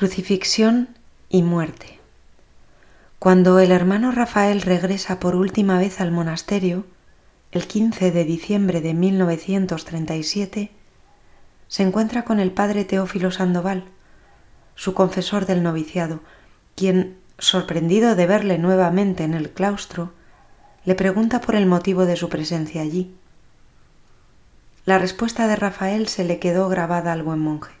Crucifixión 0.00 0.96
y 1.28 1.42
muerte. 1.42 1.98
Cuando 3.18 3.58
el 3.58 3.70
hermano 3.70 4.12
Rafael 4.12 4.62
regresa 4.62 5.20
por 5.20 5.36
última 5.36 5.78
vez 5.78 6.00
al 6.00 6.10
monasterio, 6.10 6.86
el 7.52 7.66
15 7.66 8.10
de 8.10 8.24
diciembre 8.24 8.80
de 8.80 8.94
1937, 8.94 10.70
se 11.68 11.82
encuentra 11.82 12.24
con 12.24 12.40
el 12.40 12.50
padre 12.50 12.86
Teófilo 12.86 13.30
Sandoval, 13.30 13.84
su 14.74 14.94
confesor 14.94 15.44
del 15.44 15.62
noviciado, 15.62 16.20
quien, 16.76 17.18
sorprendido 17.38 18.16
de 18.16 18.26
verle 18.26 18.56
nuevamente 18.56 19.24
en 19.24 19.34
el 19.34 19.50
claustro, 19.50 20.14
le 20.86 20.94
pregunta 20.94 21.42
por 21.42 21.56
el 21.56 21.66
motivo 21.66 22.06
de 22.06 22.16
su 22.16 22.30
presencia 22.30 22.80
allí. 22.80 23.14
La 24.86 24.96
respuesta 24.96 25.46
de 25.46 25.56
Rafael 25.56 26.08
se 26.08 26.24
le 26.24 26.38
quedó 26.38 26.70
grabada 26.70 27.12
al 27.12 27.22
buen 27.22 27.40
monje. 27.40 27.79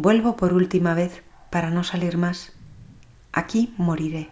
Vuelvo 0.00 0.36
por 0.36 0.52
última 0.52 0.94
vez 0.94 1.24
para 1.50 1.70
no 1.70 1.82
salir 1.82 2.18
más. 2.18 2.52
Aquí 3.32 3.74
moriré. 3.78 4.30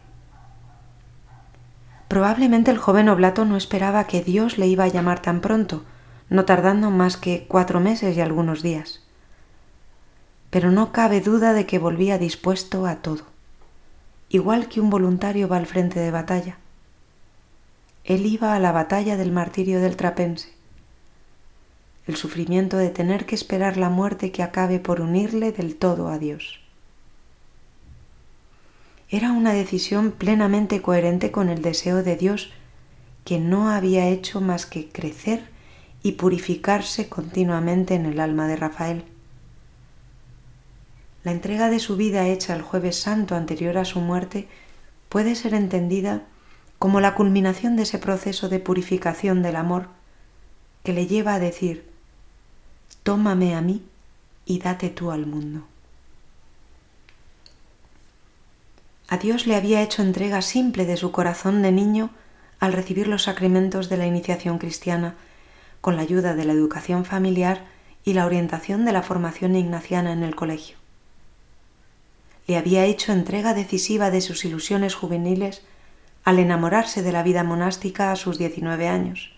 Probablemente 2.06 2.70
el 2.70 2.78
joven 2.78 3.08
oblato 3.08 3.44
no 3.44 3.56
esperaba 3.56 4.04
que 4.04 4.22
Dios 4.22 4.58
le 4.58 4.68
iba 4.68 4.84
a 4.84 4.88
llamar 4.88 5.20
tan 5.20 5.40
pronto, 5.40 5.82
no 6.30 6.44
tardando 6.44 6.92
más 6.92 7.16
que 7.16 7.46
cuatro 7.48 7.80
meses 7.80 8.16
y 8.16 8.20
algunos 8.20 8.62
días. 8.62 9.02
Pero 10.50 10.70
no 10.70 10.92
cabe 10.92 11.20
duda 11.20 11.52
de 11.52 11.66
que 11.66 11.80
volvía 11.80 12.16
dispuesto 12.16 12.86
a 12.86 13.02
todo, 13.02 13.24
igual 14.28 14.68
que 14.68 14.80
un 14.80 14.88
voluntario 14.88 15.48
va 15.48 15.56
al 15.56 15.66
frente 15.66 15.98
de 15.98 16.12
batalla. 16.12 16.58
Él 18.04 18.24
iba 18.24 18.54
a 18.54 18.60
la 18.60 18.70
batalla 18.70 19.16
del 19.16 19.32
martirio 19.32 19.80
del 19.80 19.96
trapense, 19.96 20.55
el 22.06 22.16
sufrimiento 22.16 22.76
de 22.76 22.90
tener 22.90 23.26
que 23.26 23.34
esperar 23.34 23.76
la 23.76 23.90
muerte 23.90 24.30
que 24.30 24.42
acabe 24.42 24.78
por 24.78 25.00
unirle 25.00 25.52
del 25.52 25.76
todo 25.76 26.08
a 26.08 26.18
Dios. 26.18 26.60
Era 29.08 29.32
una 29.32 29.52
decisión 29.52 30.12
plenamente 30.12 30.82
coherente 30.82 31.30
con 31.30 31.48
el 31.48 31.62
deseo 31.62 32.02
de 32.02 32.16
Dios 32.16 32.52
que 33.24 33.38
no 33.38 33.70
había 33.70 34.08
hecho 34.08 34.40
más 34.40 34.66
que 34.66 34.88
crecer 34.88 35.44
y 36.02 36.12
purificarse 36.12 37.08
continuamente 37.08 37.94
en 37.94 38.06
el 38.06 38.20
alma 38.20 38.46
de 38.46 38.56
Rafael. 38.56 39.04
La 41.24 41.32
entrega 41.32 41.70
de 41.70 41.80
su 41.80 41.96
vida 41.96 42.28
hecha 42.28 42.54
el 42.54 42.62
jueves 42.62 42.96
santo 43.00 43.34
anterior 43.34 43.78
a 43.78 43.84
su 43.84 44.00
muerte 44.00 44.46
puede 45.08 45.34
ser 45.34 45.54
entendida 45.54 46.22
como 46.78 47.00
la 47.00 47.14
culminación 47.14 47.74
de 47.74 47.82
ese 47.82 47.98
proceso 47.98 48.48
de 48.48 48.60
purificación 48.60 49.42
del 49.42 49.56
amor 49.56 49.88
que 50.84 50.92
le 50.92 51.08
lleva 51.08 51.34
a 51.34 51.40
decir, 51.40 51.95
tómame 53.06 53.54
a 53.54 53.60
mí 53.60 53.84
y 54.46 54.58
date 54.58 54.90
tú 54.90 55.12
al 55.12 55.26
mundo. 55.26 55.64
A 59.06 59.16
Dios 59.16 59.46
le 59.46 59.54
había 59.54 59.80
hecho 59.80 60.02
entrega 60.02 60.42
simple 60.42 60.86
de 60.86 60.96
su 60.96 61.12
corazón 61.12 61.62
de 61.62 61.70
niño 61.70 62.10
al 62.58 62.72
recibir 62.72 63.06
los 63.06 63.22
sacramentos 63.22 63.88
de 63.88 63.96
la 63.96 64.08
iniciación 64.08 64.58
cristiana, 64.58 65.14
con 65.80 65.94
la 65.94 66.02
ayuda 66.02 66.34
de 66.34 66.46
la 66.46 66.52
educación 66.52 67.04
familiar 67.04 67.66
y 68.04 68.14
la 68.14 68.26
orientación 68.26 68.84
de 68.84 68.90
la 68.90 69.04
formación 69.04 69.54
ignaciana 69.54 70.12
en 70.12 70.24
el 70.24 70.34
colegio. 70.34 70.76
Le 72.48 72.56
había 72.56 72.86
hecho 72.86 73.12
entrega 73.12 73.54
decisiva 73.54 74.10
de 74.10 74.20
sus 74.20 74.44
ilusiones 74.44 74.96
juveniles 74.96 75.62
al 76.24 76.40
enamorarse 76.40 77.04
de 77.04 77.12
la 77.12 77.22
vida 77.22 77.44
monástica 77.44 78.10
a 78.10 78.16
sus 78.16 78.36
19 78.36 78.88
años, 78.88 79.30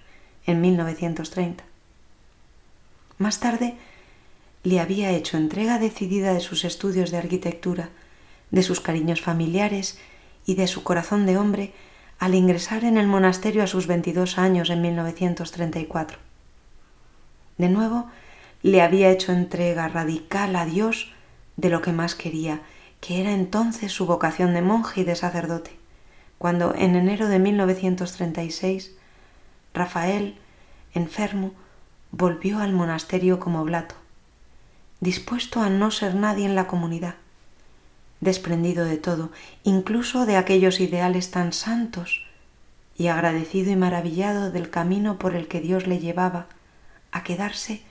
en 0.47 0.63
1930. 0.63 1.68
Más 3.19 3.41
tarde, 3.41 3.77
le 4.63 4.81
había 4.81 5.11
hecho 5.11 5.37
entrega 5.37 5.79
decidida 5.79 6.35
de 6.35 6.41
sus 6.41 6.65
estudios 6.65 7.11
de 7.11 7.19
arquitectura, 7.19 7.91
de 8.51 8.63
sus 8.63 8.81
cariños 8.81 9.21
familiares 9.21 9.99
y 10.47 10.55
de 10.55 10.67
su 10.67 10.83
corazón 10.83 11.27
de 11.27 11.37
hombre 11.37 11.73
al 12.19 12.35
ingresar 12.35 12.85
en 12.85 12.97
el 12.97 13.07
monasterio 13.07 13.63
a 13.63 13.67
sus 13.67 13.87
22 13.87 14.39
años 14.39 14.71
en 14.71 14.83
1934. 14.83 16.19
De 17.59 17.69
nuevo, 17.69 18.07
le 18.63 18.83
había 18.83 19.11
hecho 19.11 19.33
entrega 19.33 19.89
radical 19.89 20.57
a 20.57 20.65
Dios 20.65 21.13
de 21.57 21.71
lo 21.71 21.83
que 21.83 21.93
más 21.93 22.15
quería, 22.15 22.61
que 23.01 23.21
era 23.21 23.33
entonces 23.33 23.93
su 23.93 24.07
vocación 24.07 24.55
de 24.55 24.63
monje 24.63 25.03
y 25.03 25.05
de 25.05 25.17
sacerdote, 25.17 25.73
cuando 26.39 26.75
en 26.75 26.97
enero 26.97 27.29
de 27.29 27.39
1936 27.39 28.93
Rafael, 29.75 30.37
enfermo, 30.95 31.53
volvió 32.11 32.59
al 32.61 32.73
monasterio 32.73 33.39
como 33.39 33.61
oblato, 33.61 33.95
dispuesto 35.01 35.61
a 35.61 35.71
no 35.71 35.91
ser 35.91 36.15
nadie 36.15 36.47
en 36.47 36.55
la 36.55 36.67
comunidad, 36.67 37.15
desprendido 38.21 38.85
de 38.85 38.97
todo, 38.97 39.31
incluso 39.63 40.27
de 40.27 40.37
aquellos 40.37 40.81
ideales 40.81 41.31
tan 41.31 41.53
santos, 41.53 42.25
y 42.97 43.07
agradecido 43.07 43.71
y 43.71 43.77
maravillado 43.77 44.51
del 44.51 44.71
camino 44.71 45.19
por 45.19 45.37
el 45.37 45.47
que 45.47 45.61
Dios 45.61 45.87
le 45.87 46.01
llevaba 46.01 46.47
a 47.13 47.23
quedarse 47.23 47.83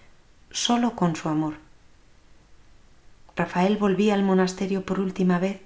solo 0.52 0.96
con 0.96 1.16
su 1.16 1.30
amor. 1.30 1.56
Rafael 3.38 3.78
volvía 3.78 4.16
al 4.16 4.24
monasterio 4.24 4.84
por 4.84 5.00
última 5.00 5.40
vez, 5.40 5.62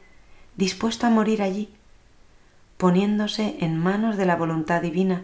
dispuesto 0.58 1.08
a 1.08 1.10
morir 1.10 1.42
allí, 1.42 1.70
poniéndose 2.78 3.58
en 3.62 3.78
manos 3.78 4.18
de 4.18 4.26
la 4.26 4.36
voluntad 4.36 4.82
divina, 4.82 5.24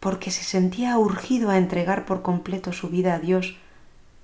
porque 0.00 0.30
se 0.30 0.44
sentía 0.44 0.96
urgido 0.98 1.50
a 1.50 1.58
entregar 1.58 2.04
por 2.04 2.22
completo 2.22 2.72
su 2.72 2.88
vida 2.88 3.14
a 3.14 3.18
Dios, 3.18 3.56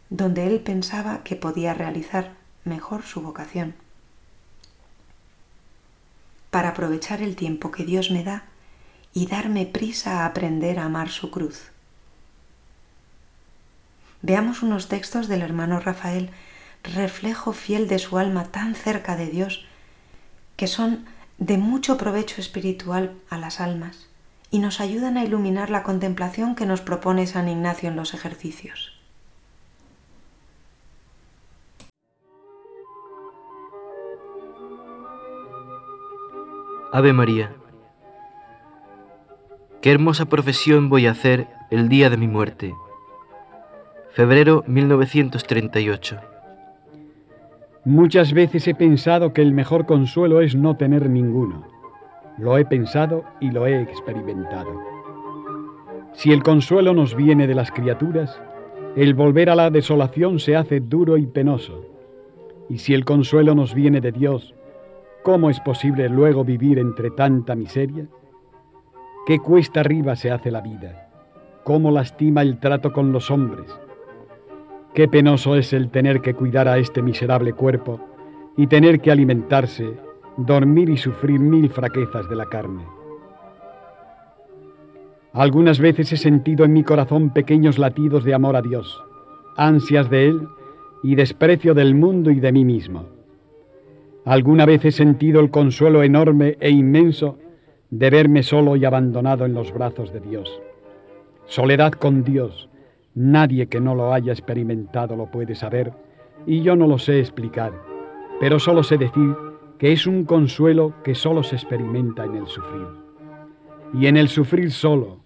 donde 0.08 0.46
él 0.46 0.60
pensaba 0.60 1.24
que 1.24 1.36
podía 1.36 1.74
realizar 1.74 2.32
mejor 2.64 3.02
su 3.02 3.20
vocación. 3.20 3.74
Para 6.50 6.70
aprovechar 6.70 7.22
el 7.22 7.34
tiempo 7.34 7.72
que 7.72 7.84
Dios 7.84 8.10
me 8.10 8.22
da 8.22 8.44
y 9.12 9.26
darme 9.26 9.66
prisa 9.66 10.20
a 10.20 10.26
aprender 10.26 10.78
a 10.78 10.84
amar 10.84 11.08
su 11.08 11.30
cruz. 11.30 11.70
Veamos 14.22 14.62
unos 14.62 14.88
textos 14.88 15.28
del 15.28 15.42
hermano 15.42 15.80
Rafael, 15.80 16.30
reflejo 16.82 17.52
fiel 17.52 17.88
de 17.88 17.98
su 17.98 18.18
alma 18.18 18.44
tan 18.44 18.74
cerca 18.74 19.16
de 19.16 19.26
Dios, 19.26 19.66
que 20.56 20.68
son 20.68 21.04
de 21.38 21.58
mucho 21.58 21.98
provecho 21.98 22.40
espiritual 22.40 23.16
a 23.28 23.38
las 23.38 23.60
almas 23.60 24.06
y 24.50 24.58
nos 24.58 24.80
ayudan 24.80 25.16
a 25.16 25.24
iluminar 25.24 25.70
la 25.70 25.82
contemplación 25.82 26.54
que 26.54 26.66
nos 26.66 26.80
propone 26.80 27.26
San 27.26 27.48
Ignacio 27.48 27.88
en 27.88 27.96
los 27.96 28.14
ejercicios. 28.14 28.92
Ave 36.92 37.12
María, 37.12 37.52
qué 39.82 39.90
hermosa 39.90 40.26
profesión 40.26 40.88
voy 40.88 41.08
a 41.08 41.10
hacer 41.10 41.48
el 41.70 41.88
día 41.88 42.08
de 42.08 42.16
mi 42.16 42.28
muerte. 42.28 42.72
Febrero 44.12 44.62
1938. 44.68 46.20
Muchas 47.84 48.32
veces 48.32 48.68
he 48.68 48.74
pensado 48.76 49.32
que 49.32 49.42
el 49.42 49.52
mejor 49.52 49.86
consuelo 49.86 50.40
es 50.40 50.54
no 50.54 50.76
tener 50.76 51.10
ninguno 51.10 51.73
lo 52.38 52.58
he 52.58 52.64
pensado 52.64 53.24
y 53.40 53.50
lo 53.50 53.66
he 53.66 53.80
experimentado. 53.82 54.80
Si 56.14 56.32
el 56.32 56.42
consuelo 56.42 56.94
nos 56.94 57.14
viene 57.14 57.46
de 57.46 57.54
las 57.54 57.70
criaturas, 57.70 58.40
el 58.96 59.14
volver 59.14 59.50
a 59.50 59.56
la 59.56 59.70
desolación 59.70 60.38
se 60.38 60.56
hace 60.56 60.80
duro 60.80 61.16
y 61.16 61.26
penoso. 61.26 61.84
Y 62.68 62.78
si 62.78 62.94
el 62.94 63.04
consuelo 63.04 63.54
nos 63.54 63.74
viene 63.74 64.00
de 64.00 64.12
Dios, 64.12 64.54
¿cómo 65.22 65.50
es 65.50 65.60
posible 65.60 66.08
luego 66.08 66.44
vivir 66.44 66.78
entre 66.78 67.10
tanta 67.10 67.54
miseria? 67.54 68.06
¿Qué 69.26 69.38
cuesta 69.38 69.80
arriba 69.80 70.16
se 70.16 70.30
hace 70.30 70.50
la 70.50 70.60
vida? 70.60 71.08
¿Cómo 71.64 71.90
lastima 71.90 72.42
el 72.42 72.58
trato 72.60 72.92
con 72.92 73.10
los 73.10 73.30
hombres? 73.30 73.66
Qué 74.92 75.08
penoso 75.08 75.56
es 75.56 75.72
el 75.72 75.90
tener 75.90 76.20
que 76.20 76.34
cuidar 76.34 76.68
a 76.68 76.78
este 76.78 77.02
miserable 77.02 77.52
cuerpo 77.52 78.00
y 78.56 78.68
tener 78.68 79.00
que 79.00 79.10
alimentarse 79.10 79.92
dormir 80.36 80.88
y 80.90 80.96
sufrir 80.96 81.40
mil 81.40 81.70
fraquezas 81.70 82.28
de 82.28 82.36
la 82.36 82.46
carne. 82.46 82.84
Algunas 85.32 85.80
veces 85.80 86.12
he 86.12 86.16
sentido 86.16 86.64
en 86.64 86.72
mi 86.72 86.84
corazón 86.84 87.30
pequeños 87.30 87.78
latidos 87.78 88.24
de 88.24 88.34
amor 88.34 88.56
a 88.56 88.62
Dios, 88.62 89.02
ansias 89.56 90.08
de 90.08 90.28
Él 90.28 90.48
y 91.02 91.16
desprecio 91.16 91.74
del 91.74 91.94
mundo 91.94 92.30
y 92.30 92.40
de 92.40 92.52
mí 92.52 92.64
mismo. 92.64 93.06
Alguna 94.24 94.64
vez 94.64 94.84
he 94.84 94.92
sentido 94.92 95.40
el 95.40 95.50
consuelo 95.50 96.02
enorme 96.02 96.56
e 96.60 96.70
inmenso 96.70 97.38
de 97.90 98.10
verme 98.10 98.42
solo 98.42 98.76
y 98.76 98.84
abandonado 98.84 99.44
en 99.44 99.54
los 99.54 99.72
brazos 99.72 100.12
de 100.12 100.20
Dios. 100.20 100.60
Soledad 101.46 101.92
con 101.92 102.24
Dios, 102.24 102.70
nadie 103.14 103.66
que 103.66 103.80
no 103.80 103.94
lo 103.94 104.14
haya 104.14 104.32
experimentado 104.32 105.14
lo 105.14 105.30
puede 105.30 105.54
saber 105.54 105.92
y 106.46 106.62
yo 106.62 106.74
no 106.74 106.86
lo 106.86 106.98
sé 106.98 107.20
explicar, 107.20 107.72
pero 108.40 108.58
solo 108.58 108.82
sé 108.82 108.96
decir 108.98 109.36
es 109.92 110.06
un 110.06 110.24
consuelo 110.24 110.94
que 111.04 111.14
solo 111.14 111.42
se 111.42 111.56
experimenta 111.56 112.24
en 112.24 112.36
el 112.36 112.46
sufrir. 112.46 112.86
Y 113.92 114.06
en 114.06 114.16
el 114.16 114.28
sufrir 114.28 114.70
solo 114.70 115.20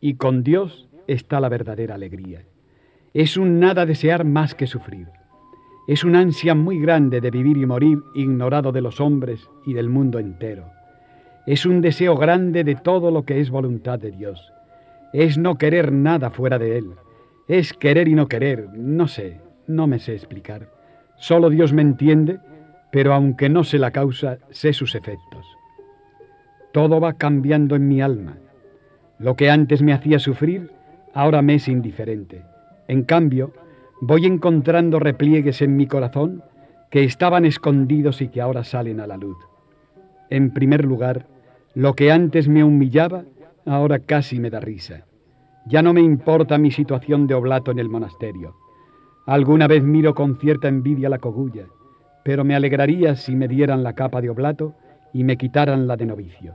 y 0.00 0.14
con 0.14 0.42
Dios 0.42 0.88
está 1.06 1.38
la 1.38 1.48
verdadera 1.48 1.94
alegría. 1.94 2.42
Es 3.14 3.36
un 3.36 3.60
nada 3.60 3.86
desear 3.86 4.24
más 4.24 4.56
que 4.56 4.66
sufrir. 4.66 5.06
Es 5.86 6.02
una 6.02 6.18
ansia 6.18 6.56
muy 6.56 6.80
grande 6.80 7.20
de 7.20 7.30
vivir 7.30 7.56
y 7.56 7.64
morir 7.64 7.98
ignorado 8.16 8.72
de 8.72 8.80
los 8.80 9.00
hombres 9.00 9.48
y 9.64 9.72
del 9.72 9.88
mundo 9.88 10.18
entero. 10.18 10.64
Es 11.46 11.64
un 11.64 11.80
deseo 11.80 12.16
grande 12.16 12.64
de 12.64 12.74
todo 12.74 13.12
lo 13.12 13.24
que 13.24 13.38
es 13.38 13.50
voluntad 13.50 14.00
de 14.00 14.10
Dios. 14.10 14.52
Es 15.12 15.38
no 15.38 15.58
querer 15.58 15.92
nada 15.92 16.30
fuera 16.30 16.58
de 16.58 16.76
Él. 16.78 16.90
Es 17.46 17.72
querer 17.72 18.08
y 18.08 18.14
no 18.14 18.26
querer. 18.26 18.68
No 18.74 19.06
sé, 19.06 19.40
no 19.68 19.86
me 19.86 20.00
sé 20.00 20.14
explicar. 20.14 20.70
Solo 21.14 21.50
Dios 21.50 21.72
me 21.72 21.82
entiende, 21.82 22.40
pero 22.92 23.14
aunque 23.14 23.48
no 23.48 23.64
sé 23.64 23.78
la 23.78 23.90
causa, 23.90 24.38
sé 24.50 24.74
sus 24.74 24.94
efectos. 24.94 25.46
Todo 26.72 27.00
va 27.00 27.14
cambiando 27.14 27.74
en 27.74 27.88
mi 27.88 28.02
alma. 28.02 28.36
Lo 29.18 29.34
que 29.34 29.50
antes 29.50 29.82
me 29.82 29.94
hacía 29.94 30.18
sufrir, 30.18 30.70
ahora 31.14 31.40
me 31.40 31.54
es 31.54 31.68
indiferente. 31.68 32.42
En 32.88 33.02
cambio, 33.02 33.52
voy 34.02 34.26
encontrando 34.26 34.98
repliegues 34.98 35.62
en 35.62 35.74
mi 35.74 35.86
corazón 35.86 36.42
que 36.90 37.02
estaban 37.02 37.46
escondidos 37.46 38.20
y 38.20 38.28
que 38.28 38.42
ahora 38.42 38.62
salen 38.62 39.00
a 39.00 39.06
la 39.06 39.16
luz. 39.16 39.38
En 40.28 40.52
primer 40.52 40.84
lugar, 40.84 41.26
lo 41.74 41.94
que 41.94 42.12
antes 42.12 42.46
me 42.46 42.62
humillaba, 42.62 43.24
ahora 43.64 44.00
casi 44.00 44.38
me 44.38 44.50
da 44.50 44.60
risa. 44.60 45.06
Ya 45.64 45.80
no 45.80 45.94
me 45.94 46.02
importa 46.02 46.58
mi 46.58 46.70
situación 46.70 47.26
de 47.26 47.34
oblato 47.34 47.70
en 47.70 47.78
el 47.78 47.88
monasterio. 47.88 48.54
Alguna 49.24 49.66
vez 49.66 49.82
miro 49.82 50.14
con 50.14 50.38
cierta 50.38 50.68
envidia 50.68 51.08
la 51.08 51.18
cogulla, 51.18 51.66
pero 52.22 52.44
me 52.44 52.54
alegraría 52.54 53.16
si 53.16 53.34
me 53.34 53.48
dieran 53.48 53.82
la 53.82 53.94
capa 53.94 54.20
de 54.20 54.30
oblato 54.30 54.74
y 55.12 55.24
me 55.24 55.36
quitaran 55.36 55.86
la 55.86 55.96
de 55.96 56.06
novicio. 56.06 56.54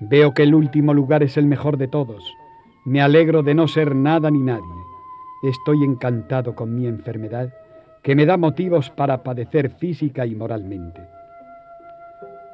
Veo 0.00 0.34
que 0.34 0.42
el 0.42 0.54
último 0.54 0.94
lugar 0.94 1.22
es 1.22 1.36
el 1.36 1.46
mejor 1.46 1.76
de 1.76 1.88
todos. 1.88 2.24
Me 2.84 3.00
alegro 3.00 3.42
de 3.42 3.54
no 3.54 3.68
ser 3.68 3.94
nada 3.94 4.30
ni 4.30 4.40
nadie. 4.40 4.62
Estoy 5.42 5.84
encantado 5.84 6.54
con 6.54 6.74
mi 6.74 6.86
enfermedad, 6.86 7.52
que 8.02 8.16
me 8.16 8.26
da 8.26 8.36
motivos 8.36 8.90
para 8.90 9.22
padecer 9.22 9.70
física 9.70 10.26
y 10.26 10.34
moralmente. 10.34 11.02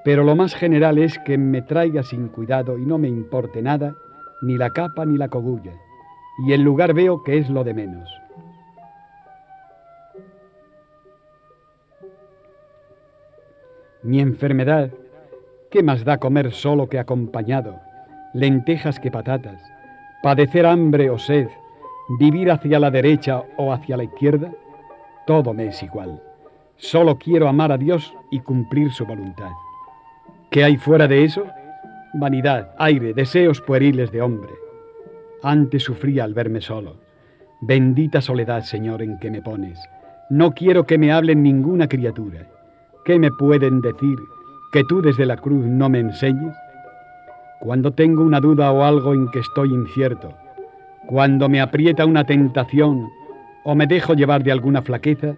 Pero 0.04 0.24
lo 0.24 0.36
más 0.36 0.54
general 0.54 0.98
es 0.98 1.18
que 1.20 1.38
me 1.38 1.62
traiga 1.62 2.02
sin 2.02 2.28
cuidado 2.28 2.78
y 2.78 2.84
no 2.84 2.98
me 2.98 3.08
importe 3.08 3.62
nada, 3.62 3.94
ni 4.42 4.56
la 4.56 4.70
capa 4.70 5.04
ni 5.04 5.16
la 5.16 5.28
cogulla, 5.28 5.72
y 6.46 6.52
el 6.52 6.62
lugar 6.62 6.94
veo 6.94 7.22
que 7.22 7.38
es 7.38 7.50
lo 7.50 7.64
de 7.64 7.74
menos. 7.74 8.08
Mi 14.02 14.20
enfermedad, 14.20 14.90
¿qué 15.70 15.82
más 15.82 16.04
da 16.04 16.18
comer 16.18 16.52
solo 16.52 16.88
que 16.88 17.00
acompañado? 17.00 17.80
Lentejas 18.32 19.00
que 19.00 19.10
patatas, 19.10 19.60
padecer 20.22 20.66
hambre 20.66 21.10
o 21.10 21.18
sed, 21.18 21.48
vivir 22.20 22.50
hacia 22.52 22.78
la 22.78 22.92
derecha 22.92 23.42
o 23.56 23.72
hacia 23.72 23.96
la 23.96 24.04
izquierda, 24.04 24.52
todo 25.26 25.52
me 25.52 25.66
es 25.66 25.82
igual. 25.82 26.22
Solo 26.76 27.18
quiero 27.18 27.48
amar 27.48 27.72
a 27.72 27.76
Dios 27.76 28.14
y 28.30 28.38
cumplir 28.38 28.92
su 28.92 29.04
voluntad. 29.04 29.50
¿Qué 30.50 30.62
hay 30.62 30.76
fuera 30.76 31.08
de 31.08 31.24
eso? 31.24 31.44
Vanidad, 32.14 32.74
aire, 32.78 33.14
deseos 33.14 33.60
pueriles 33.60 34.12
de 34.12 34.22
hombre. 34.22 34.52
Antes 35.42 35.82
sufría 35.82 36.22
al 36.22 36.34
verme 36.34 36.60
solo. 36.60 37.00
Bendita 37.60 38.20
soledad, 38.20 38.62
Señor, 38.62 39.02
en 39.02 39.18
que 39.18 39.30
me 39.32 39.42
pones. 39.42 39.80
No 40.30 40.52
quiero 40.52 40.86
que 40.86 40.98
me 40.98 41.10
hablen 41.10 41.42
ninguna 41.42 41.88
criatura. 41.88 42.46
¿Qué 43.08 43.18
me 43.18 43.30
pueden 43.30 43.80
decir 43.80 44.28
que 44.70 44.84
tú 44.84 45.00
desde 45.00 45.24
la 45.24 45.38
cruz 45.38 45.64
no 45.64 45.88
me 45.88 45.98
enseñes? 45.98 46.54
Cuando 47.58 47.90
tengo 47.92 48.22
una 48.22 48.38
duda 48.38 48.70
o 48.70 48.84
algo 48.84 49.14
en 49.14 49.30
que 49.30 49.38
estoy 49.38 49.72
incierto, 49.72 50.34
cuando 51.06 51.48
me 51.48 51.62
aprieta 51.62 52.04
una 52.04 52.24
tentación 52.24 53.08
o 53.64 53.74
me 53.74 53.86
dejo 53.86 54.12
llevar 54.12 54.42
de 54.42 54.52
alguna 54.52 54.82
flaqueza, 54.82 55.36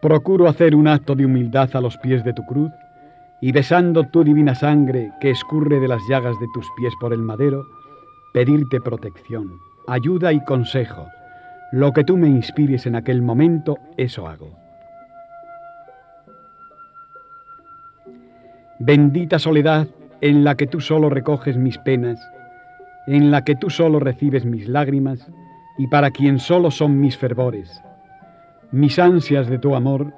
procuro 0.00 0.48
hacer 0.48 0.74
un 0.74 0.88
acto 0.88 1.14
de 1.14 1.26
humildad 1.26 1.68
a 1.76 1.82
los 1.82 1.98
pies 1.98 2.24
de 2.24 2.32
tu 2.32 2.42
cruz 2.46 2.72
y 3.42 3.52
besando 3.52 4.04
tu 4.04 4.24
divina 4.24 4.54
sangre 4.54 5.12
que 5.20 5.28
escurre 5.28 5.78
de 5.80 5.88
las 5.88 6.00
llagas 6.08 6.40
de 6.40 6.46
tus 6.54 6.66
pies 6.78 6.94
por 6.98 7.12
el 7.12 7.20
madero, 7.20 7.66
pedirte 8.32 8.80
protección, 8.80 9.60
ayuda 9.86 10.32
y 10.32 10.42
consejo. 10.46 11.08
Lo 11.72 11.92
que 11.92 12.04
tú 12.04 12.16
me 12.16 12.28
inspires 12.28 12.86
en 12.86 12.96
aquel 12.96 13.20
momento, 13.20 13.76
eso 13.98 14.26
hago. 14.26 14.67
Bendita 18.78 19.38
soledad 19.38 19.88
en 20.20 20.44
la 20.44 20.54
que 20.56 20.66
tú 20.66 20.80
solo 20.80 21.10
recoges 21.10 21.56
mis 21.56 21.78
penas, 21.78 22.20
en 23.06 23.30
la 23.30 23.44
que 23.44 23.56
tú 23.56 23.70
solo 23.70 24.00
recibes 24.00 24.44
mis 24.44 24.68
lágrimas 24.68 25.30
y 25.78 25.86
para 25.86 26.10
quien 26.10 26.38
solo 26.38 26.70
son 26.70 27.00
mis 27.00 27.16
fervores. 27.16 27.82
Mis 28.70 28.98
ansias 28.98 29.48
de 29.48 29.58
tu 29.58 29.74
amor 29.74 30.12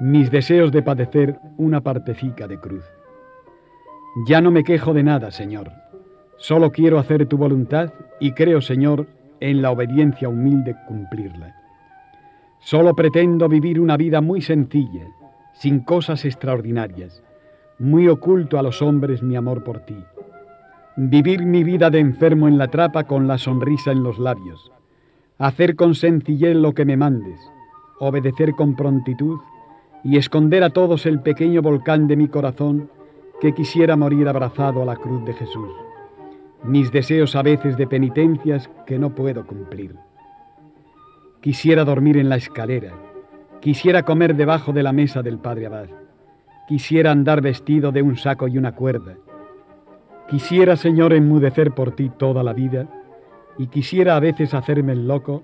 mis 0.00 0.30
deseos 0.30 0.72
de 0.72 0.82
padecer 0.82 1.38
una 1.58 1.82
partecica 1.82 2.48
de 2.48 2.58
cruz. 2.58 2.84
Ya 4.26 4.40
no 4.40 4.50
me 4.50 4.64
quejo 4.64 4.94
de 4.94 5.02
nada, 5.02 5.30
Señor. 5.30 5.70
Solo 6.38 6.72
quiero 6.72 6.98
hacer 6.98 7.26
tu 7.26 7.36
voluntad 7.36 7.92
y 8.18 8.32
creo, 8.32 8.62
Señor, 8.62 9.06
en 9.40 9.60
la 9.60 9.70
obediencia 9.70 10.30
humilde 10.30 10.74
cumplirla. 10.88 11.54
Solo 12.60 12.94
pretendo 12.94 13.46
vivir 13.46 13.78
una 13.78 13.98
vida 13.98 14.22
muy 14.22 14.40
sencilla, 14.40 15.06
sin 15.52 15.80
cosas 15.80 16.24
extraordinarias, 16.24 17.22
muy 17.80 18.08
oculto 18.08 18.58
a 18.58 18.62
los 18.62 18.82
hombres 18.82 19.22
mi 19.22 19.36
amor 19.36 19.64
por 19.64 19.80
ti. 19.80 19.96
Vivir 20.96 21.46
mi 21.46 21.64
vida 21.64 21.88
de 21.88 21.98
enfermo 21.98 22.46
en 22.46 22.58
la 22.58 22.68
trapa 22.68 23.04
con 23.04 23.26
la 23.26 23.38
sonrisa 23.38 23.90
en 23.90 24.02
los 24.02 24.18
labios. 24.18 24.70
Hacer 25.38 25.76
con 25.76 25.94
sencillez 25.94 26.54
lo 26.54 26.74
que 26.74 26.84
me 26.84 26.98
mandes. 26.98 27.40
Obedecer 27.98 28.52
con 28.52 28.76
prontitud 28.76 29.38
y 30.04 30.18
esconder 30.18 30.62
a 30.62 30.70
todos 30.70 31.06
el 31.06 31.20
pequeño 31.20 31.62
volcán 31.62 32.06
de 32.06 32.16
mi 32.16 32.28
corazón 32.28 32.90
que 33.40 33.54
quisiera 33.54 33.96
morir 33.96 34.28
abrazado 34.28 34.82
a 34.82 34.84
la 34.84 34.96
cruz 34.96 35.24
de 35.24 35.32
Jesús. 35.32 35.70
Mis 36.62 36.92
deseos 36.92 37.34
a 37.34 37.42
veces 37.42 37.78
de 37.78 37.86
penitencias 37.86 38.68
que 38.86 38.98
no 38.98 39.14
puedo 39.14 39.46
cumplir. 39.46 39.96
Quisiera 41.40 41.86
dormir 41.86 42.18
en 42.18 42.28
la 42.28 42.36
escalera, 42.36 42.92
quisiera 43.60 44.02
comer 44.02 44.36
debajo 44.36 44.74
de 44.74 44.82
la 44.82 44.92
mesa 44.92 45.22
del 45.22 45.38
Padre 45.38 45.66
Abad, 45.66 45.88
quisiera 46.70 47.10
andar 47.10 47.40
vestido 47.40 47.90
de 47.90 48.00
un 48.00 48.16
saco 48.16 48.46
y 48.46 48.56
una 48.56 48.76
cuerda, 48.76 49.16
quisiera, 50.28 50.76
Señor, 50.76 51.12
enmudecer 51.12 51.72
por 51.72 51.96
ti 51.96 52.12
toda 52.16 52.44
la 52.44 52.52
vida, 52.52 52.86
y 53.58 53.66
quisiera 53.66 54.14
a 54.14 54.20
veces 54.20 54.54
hacerme 54.54 54.92
el 54.92 55.08
loco 55.08 55.42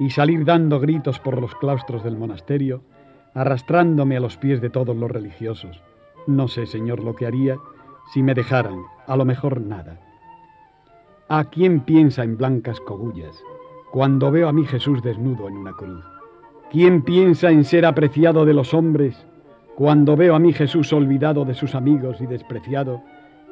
y 0.00 0.10
salir 0.10 0.44
dando 0.44 0.80
gritos 0.80 1.20
por 1.20 1.40
los 1.40 1.54
claustros 1.54 2.02
del 2.02 2.16
monasterio, 2.16 2.82
arrastrándome 3.34 4.16
a 4.16 4.20
los 4.20 4.36
pies 4.36 4.60
de 4.60 4.68
todos 4.68 4.96
los 4.96 5.08
religiosos. 5.08 5.80
No 6.26 6.48
sé, 6.48 6.66
Señor, 6.66 7.04
lo 7.04 7.14
que 7.14 7.26
haría 7.26 7.56
si 8.12 8.24
me 8.24 8.34
dejaran, 8.34 8.80
a 9.06 9.16
lo 9.16 9.24
mejor 9.24 9.60
nada. 9.60 10.00
¿A 11.28 11.44
quién 11.44 11.82
piensa 11.82 12.24
en 12.24 12.36
blancas 12.36 12.80
cogullas 12.80 13.40
cuando 13.92 14.32
veo 14.32 14.48
a 14.48 14.52
mi 14.52 14.66
Jesús 14.66 15.04
desnudo 15.04 15.46
en 15.46 15.56
una 15.56 15.74
cruz? 15.74 16.04
¿Quién 16.72 17.02
piensa 17.02 17.52
en 17.52 17.64
ser 17.64 17.86
apreciado 17.86 18.44
de 18.44 18.54
los 18.54 18.74
hombres 18.74 19.24
cuando 19.76 20.16
veo 20.16 20.34
a 20.34 20.38
mi 20.38 20.52
Jesús 20.52 20.92
olvidado 20.92 21.44
de 21.44 21.54
sus 21.54 21.74
amigos 21.74 22.20
y 22.20 22.26
despreciado 22.26 23.02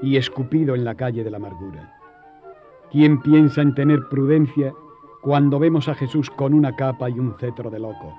y 0.03 0.17
escupido 0.17 0.75
en 0.75 0.85
la 0.85 0.95
calle 0.95 1.25
de 1.25 1.31
la 1.31 1.39
amargura? 1.39 1.95
¿Quién 2.91 3.21
piensa 3.23 3.63
en 3.63 3.75
tener 3.75 4.09
prudencia 4.09 4.75
cuando 5.23 5.59
vemos 5.59 5.89
a 5.89 5.95
Jesús 5.95 6.31
con 6.31 6.55
una 6.55 6.77
capa 6.77 7.09
y 7.09 7.19
un 7.19 7.35
cetro 7.39 7.71
de 7.71 7.79
loco? 7.79 8.15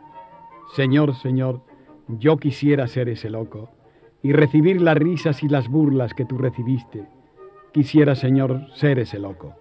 Señor, 0.73 1.13
Señor, 1.15 1.61
yo 2.07 2.37
quisiera 2.37 2.87
ser 2.87 3.07
ese 3.09 3.29
loco 3.29 3.69
y 4.21 4.33
recibir 4.33 4.81
las 4.81 4.97
risas 4.97 5.43
y 5.43 5.47
las 5.47 5.69
burlas 5.69 6.13
que 6.13 6.25
tú 6.25 6.37
recibiste. 6.37 7.05
Quisiera, 7.71 8.15
Señor, 8.15 8.67
ser 8.73 8.99
ese 8.99 9.19
loco. 9.19 9.55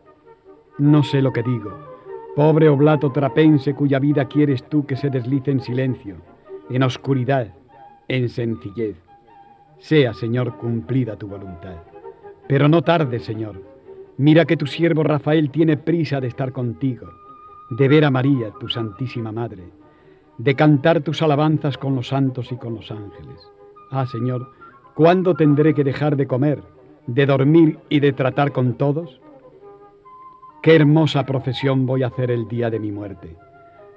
No 0.78 1.02
sé 1.02 1.20
lo 1.20 1.32
que 1.32 1.42
digo. 1.42 1.72
Pobre 2.34 2.68
oblato 2.68 3.12
trapense 3.12 3.75
cuya 3.75 3.99
vida 3.99 4.25
quieres 4.26 4.64
tú 4.64 4.87
que 4.87 4.96
se 4.96 5.11
deslice 5.11 5.50
en 5.50 5.61
silencio, 5.61 6.16
en 6.70 6.82
oscuridad, 6.82 7.54
en 8.14 8.28
sencillez. 8.28 8.97
Sea, 9.78 10.14
Señor, 10.14 10.57
cumplida 10.57 11.16
tu 11.16 11.26
voluntad. 11.26 11.76
Pero 12.49 12.69
no 12.69 12.83
tarde, 12.83 13.19
Señor. 13.19 13.61
Mira 14.16 14.45
que 14.45 14.57
tu 14.57 14.66
siervo 14.66 15.02
Rafael 15.02 15.50
tiene 15.50 15.76
prisa 15.76 16.21
de 16.21 16.28
estar 16.28 16.52
contigo, 16.52 17.09
de 17.71 17.88
ver 17.88 18.04
a 18.04 18.11
María, 18.11 18.50
tu 18.61 18.69
Santísima 18.69 19.33
Madre 19.33 19.64
de 20.38 20.54
cantar 20.54 21.02
tus 21.02 21.23
alabanzas 21.23 21.78
con 21.78 21.95
los 21.95 22.09
santos 22.09 22.50
y 22.52 22.57
con 22.57 22.75
los 22.75 22.90
ángeles. 22.90 23.40
Ah, 23.90 24.07
Señor, 24.07 24.50
¿cuándo 24.95 25.35
tendré 25.35 25.75
que 25.75 25.85
dejar 25.85 26.16
de 26.16 26.26
comer, 26.26 26.62
de 27.07 27.26
dormir 27.26 27.78
y 27.88 28.00
de 28.00 28.12
tratar 28.12 28.52
con 28.52 28.75
todos? 28.75 29.21
Qué 30.62 30.75
hermosa 30.75 31.26
profesión 31.26 31.87
voy 31.87 32.02
a 32.02 32.09
hacer 32.09 32.31
el 32.31 32.49
día 32.49 32.71
de 32.71 32.78
mi 32.78 32.90
muerte. 32.90 33.37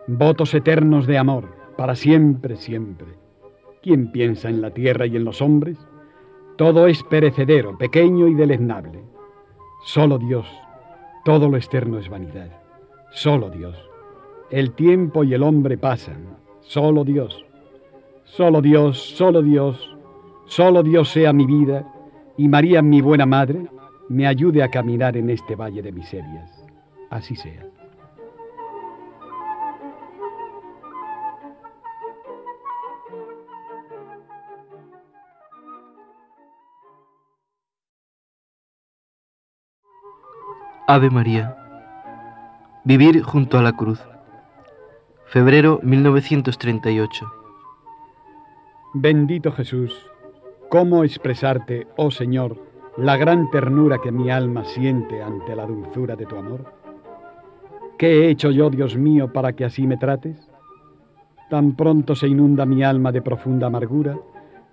Votos 0.07 0.53
eternos 0.53 1.07
de 1.07 1.17
amor, 1.17 1.45
para 1.77 1.95
siempre, 1.95 2.57
siempre. 2.57 3.07
¿Quién 3.85 4.07
piensa 4.07 4.49
en 4.49 4.63
la 4.63 4.71
tierra 4.71 5.05
y 5.05 5.15
en 5.15 5.25
los 5.25 5.43
hombres? 5.43 5.77
Todo 6.57 6.87
es 6.87 7.03
perecedero, 7.03 7.77
pequeño 7.77 8.27
y 8.27 8.33
deleznable. 8.33 9.03
Solo 9.83 10.17
Dios, 10.17 10.47
todo 11.23 11.49
lo 11.49 11.55
externo 11.55 11.99
es 11.99 12.09
vanidad. 12.09 12.49
Solo 13.11 13.51
Dios. 13.51 13.77
El 14.49 14.71
tiempo 14.71 15.23
y 15.23 15.35
el 15.35 15.43
hombre 15.43 15.77
pasan, 15.77 16.35
solo 16.61 17.03
Dios. 17.03 17.45
Solo 18.23 18.59
Dios, 18.59 18.97
solo 18.99 19.43
Dios, 19.43 19.95
solo 20.45 20.81
Dios 20.81 21.09
sea 21.09 21.31
mi 21.31 21.45
vida 21.45 21.87
y 22.37 22.47
María, 22.47 22.81
mi 22.81 23.01
buena 23.01 23.27
madre, 23.27 23.67
me 24.09 24.25
ayude 24.25 24.63
a 24.63 24.71
caminar 24.71 25.15
en 25.15 25.29
este 25.29 25.55
valle 25.55 25.83
de 25.83 25.91
miserias. 25.91 26.65
Así 27.11 27.35
sea. 27.35 27.74
Ave 40.87 41.09
María. 41.09 41.57
Vivir 42.83 43.23
junto 43.23 43.57
a 43.57 43.63
la 43.63 43.71
cruz. 43.71 43.99
Febrero 45.25 45.79
1938. 45.81 47.25
Bendito 48.93 49.51
Jesús, 49.51 50.05
¿cómo 50.69 51.03
expresarte, 51.03 51.87
oh 51.97 52.11
Señor, 52.11 52.57
la 52.97 53.17
gran 53.17 53.49
ternura 53.49 53.97
que 53.97 54.11
mi 54.11 54.29
alma 54.29 54.63
siente 54.63 55.23
ante 55.23 55.55
la 55.55 55.65
dulzura 55.65 56.15
de 56.15 56.27
tu 56.27 56.35
amor? 56.35 56.71
¿Qué 57.97 58.19
he 58.19 58.29
hecho 58.29 58.51
yo, 58.51 58.69
Dios 58.69 58.95
mío, 58.95 59.33
para 59.33 59.53
que 59.53 59.65
así 59.65 59.87
me 59.87 59.97
trates? 59.97 60.51
Tan 61.49 61.75
pronto 61.75 62.13
se 62.13 62.27
inunda 62.27 62.67
mi 62.67 62.83
alma 62.83 63.11
de 63.11 63.23
profunda 63.23 63.65
amargura, 63.65 64.19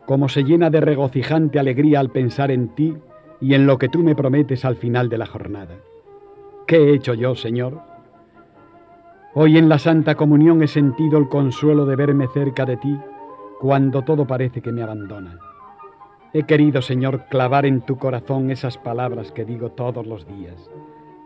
como 0.04 0.28
se 0.28 0.45
llena 0.45 0.69
de 0.69 0.83
regocijante 0.83 1.59
alegría 1.59 2.00
al 2.00 2.11
pensar 2.11 2.50
en 2.50 2.69
ti 2.75 2.99
y 3.40 3.54
en 3.54 3.66
lo 3.66 3.78
que 3.78 3.88
tú 3.88 4.00
me 4.00 4.14
prometes 4.14 4.66
al 4.66 4.76
final 4.76 5.09
de 5.09 5.16
la 5.16 5.25
jornada. 5.25 5.78
¿Qué 6.66 6.76
he 6.76 6.95
hecho 6.95 7.14
yo, 7.14 7.35
Señor? 7.35 7.81
Hoy 9.35 9.59
en 9.59 9.69
la 9.69 9.78
Santa 9.78 10.14
Comunión 10.14 10.62
he 10.62 10.69
sentido 10.69 11.19
el 11.19 11.28
consuelo 11.28 11.87
de 11.87 11.97
verme 11.97 12.28
cerca 12.28 12.64
de 12.64 12.76
ti 12.76 12.99
cuando 13.59 14.02
todo 14.02 14.26
parece 14.26 14.61
que 14.61 14.73
me 14.73 14.83
abandona. 14.83 15.38
He 16.33 16.45
querido, 16.45 16.81
Señor, 16.81 17.26
clavar 17.31 17.66
en 17.66 17.83
tu 17.83 17.99
corazón 17.99 18.50
esas 18.50 18.78
palabras 18.78 19.33
que 19.33 19.45
digo 19.45 19.71
todos 19.71 20.07
los 20.07 20.26
días. 20.26 20.71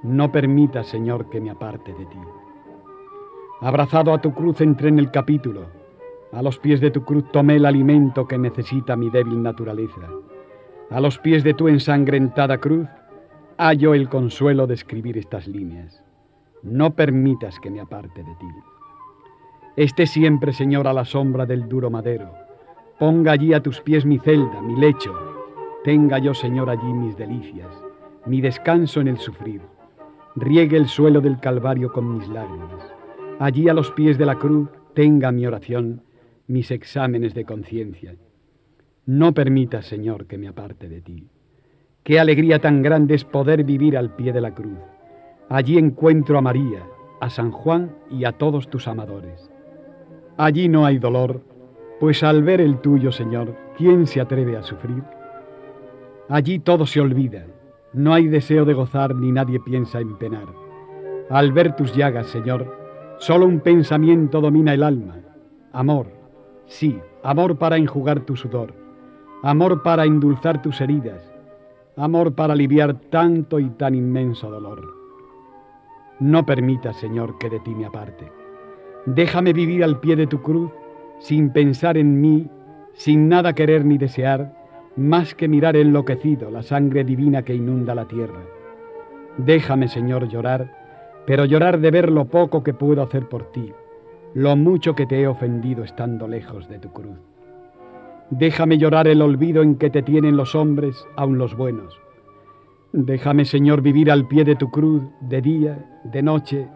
No 0.02 0.32
permitas, 0.32 0.86
Señor, 0.86 1.28
que 1.30 1.40
me 1.40 1.50
aparte 1.50 1.92
de 1.92 2.06
ti. 2.06 2.18
Abrazado 3.60 4.12
a 4.12 4.20
tu 4.20 4.32
cruz 4.34 4.60
entré 4.60 4.88
en 4.88 4.98
el 4.98 5.10
capítulo. 5.10 5.66
A 6.32 6.42
los 6.42 6.58
pies 6.58 6.80
de 6.80 6.90
tu 6.90 7.04
cruz 7.04 7.24
tomé 7.30 7.56
el 7.56 7.66
alimento 7.66 8.26
que 8.26 8.38
necesita 8.38 8.96
mi 8.96 9.10
débil 9.10 9.42
naturaleza. 9.42 10.08
A 10.90 11.00
los 11.00 11.18
pies 11.18 11.44
de 11.44 11.54
tu 11.54 11.68
ensangrentada 11.68 12.58
cruz 12.58 12.86
hallo 13.58 13.94
el 13.94 14.08
consuelo 14.08 14.66
de 14.66 14.74
escribir 14.74 15.16
estas 15.16 15.46
líneas. 15.48 16.02
No 16.62 16.94
permitas 16.94 17.58
que 17.58 17.70
me 17.70 17.80
aparte 17.80 18.22
de 18.22 18.34
ti. 18.34 18.46
Esté 19.76 20.06
siempre, 20.06 20.52
Señor, 20.52 20.86
a 20.86 20.92
la 20.92 21.04
sombra 21.04 21.46
del 21.46 21.68
duro 21.68 21.90
madero. 21.90 22.30
Ponga 22.98 23.32
allí 23.32 23.54
a 23.54 23.62
tus 23.62 23.80
pies 23.80 24.04
mi 24.04 24.18
celda, 24.18 24.60
mi 24.62 24.76
lecho. 24.76 25.14
Tenga 25.84 26.18
yo, 26.18 26.34
Señor, 26.34 26.68
allí 26.70 26.92
mis 26.92 27.16
delicias, 27.16 27.70
mi 28.26 28.40
descanso 28.40 29.00
en 29.00 29.08
el 29.08 29.18
sufrir. 29.18 29.60
Riegue 30.34 30.76
el 30.76 30.88
suelo 30.88 31.20
del 31.20 31.38
Calvario 31.40 31.92
con 31.92 32.16
mis 32.16 32.28
lágrimas. 32.28 32.92
Allí 33.38 33.68
a 33.68 33.74
los 33.74 33.90
pies 33.92 34.18
de 34.18 34.26
la 34.26 34.38
cruz 34.38 34.68
tenga 34.94 35.30
mi 35.30 35.46
oración, 35.46 36.02
mis 36.46 36.70
exámenes 36.70 37.34
de 37.34 37.44
conciencia. 37.44 38.16
No 39.04 39.32
permitas, 39.32 39.86
Señor, 39.86 40.26
que 40.26 40.38
me 40.38 40.48
aparte 40.48 40.88
de 40.88 41.00
ti. 41.00 41.28
Qué 42.06 42.20
alegría 42.20 42.60
tan 42.60 42.82
grande 42.82 43.16
es 43.16 43.24
poder 43.24 43.64
vivir 43.64 43.98
al 43.98 44.14
pie 44.14 44.32
de 44.32 44.40
la 44.40 44.54
cruz. 44.54 44.78
Allí 45.48 45.76
encuentro 45.76 46.38
a 46.38 46.40
María, 46.40 46.84
a 47.20 47.28
San 47.28 47.50
Juan 47.50 47.96
y 48.08 48.24
a 48.24 48.30
todos 48.30 48.70
tus 48.70 48.86
amadores. 48.86 49.50
Allí 50.36 50.68
no 50.68 50.86
hay 50.86 50.98
dolor, 50.98 51.40
pues 51.98 52.22
al 52.22 52.44
ver 52.44 52.60
el 52.60 52.78
tuyo, 52.78 53.10
Señor, 53.10 53.56
¿quién 53.76 54.06
se 54.06 54.20
atreve 54.20 54.56
a 54.56 54.62
sufrir? 54.62 55.02
Allí 56.28 56.60
todo 56.60 56.86
se 56.86 57.00
olvida, 57.00 57.44
no 57.92 58.14
hay 58.14 58.28
deseo 58.28 58.64
de 58.64 58.74
gozar 58.74 59.16
ni 59.16 59.32
nadie 59.32 59.58
piensa 59.58 59.98
en 59.98 60.16
penar. 60.16 60.46
Al 61.28 61.50
ver 61.50 61.74
tus 61.74 61.92
llagas, 61.92 62.28
Señor, 62.28 62.72
solo 63.18 63.46
un 63.46 63.58
pensamiento 63.58 64.40
domina 64.40 64.74
el 64.74 64.84
alma. 64.84 65.16
Amor, 65.72 66.06
sí, 66.66 67.00
amor 67.24 67.58
para 67.58 67.76
enjugar 67.78 68.20
tu 68.20 68.36
sudor, 68.36 68.74
amor 69.42 69.82
para 69.82 70.04
endulzar 70.04 70.62
tus 70.62 70.80
heridas, 70.80 71.35
amor 71.96 72.34
para 72.34 72.52
aliviar 72.52 72.94
tanto 73.10 73.58
y 73.58 73.70
tan 73.70 73.94
inmenso 73.94 74.50
dolor. 74.50 74.82
No 76.20 76.44
permitas, 76.44 76.96
Señor, 76.96 77.38
que 77.38 77.50
de 77.50 77.60
ti 77.60 77.74
me 77.74 77.86
aparte. 77.86 78.30
Déjame 79.06 79.52
vivir 79.52 79.82
al 79.82 80.00
pie 80.00 80.16
de 80.16 80.26
tu 80.26 80.42
cruz, 80.42 80.70
sin 81.18 81.50
pensar 81.50 81.96
en 81.96 82.20
mí, 82.20 82.48
sin 82.92 83.28
nada 83.28 83.54
querer 83.54 83.84
ni 83.84 83.98
desear, 83.98 84.54
más 84.96 85.34
que 85.34 85.48
mirar 85.48 85.76
enloquecido 85.76 86.50
la 86.50 86.62
sangre 86.62 87.04
divina 87.04 87.42
que 87.42 87.54
inunda 87.54 87.94
la 87.94 88.06
tierra. 88.06 88.40
Déjame, 89.38 89.88
Señor, 89.88 90.28
llorar, 90.28 91.22
pero 91.26 91.44
llorar 91.44 91.80
de 91.80 91.90
ver 91.90 92.10
lo 92.10 92.26
poco 92.26 92.62
que 92.62 92.72
puedo 92.72 93.02
hacer 93.02 93.28
por 93.28 93.52
ti, 93.52 93.72
lo 94.34 94.56
mucho 94.56 94.94
que 94.94 95.06
te 95.06 95.20
he 95.20 95.26
ofendido 95.26 95.84
estando 95.84 96.28
lejos 96.28 96.68
de 96.68 96.78
tu 96.78 96.90
cruz. 96.92 97.18
Déjame 98.30 98.76
llorar 98.76 99.06
el 99.06 99.22
olvido 99.22 99.62
en 99.62 99.76
que 99.76 99.88
te 99.88 100.02
tienen 100.02 100.36
los 100.36 100.54
hombres, 100.54 101.06
aun 101.14 101.38
los 101.38 101.56
buenos. 101.56 102.00
Déjame, 102.92 103.44
Señor, 103.44 103.82
vivir 103.82 104.10
al 104.10 104.26
pie 104.26 104.44
de 104.44 104.56
tu 104.56 104.70
cruz, 104.70 105.02
de 105.20 105.40
día, 105.40 106.00
de 106.04 106.22
noche, 106.22 106.66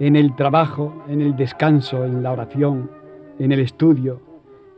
en 0.00 0.16
el 0.16 0.36
trabajo, 0.36 1.02
en 1.08 1.22
el 1.22 1.34
descanso, 1.34 2.04
en 2.04 2.22
la 2.22 2.32
oración, 2.32 2.90
en 3.38 3.52
el 3.52 3.60
estudio, 3.60 4.20